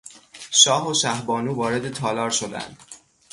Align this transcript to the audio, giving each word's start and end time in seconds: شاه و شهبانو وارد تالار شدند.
شاه 0.51 0.89
و 0.89 0.93
شهبانو 0.93 1.53
وارد 1.53 1.89
تالار 1.93 2.29
شدند. 2.29 2.77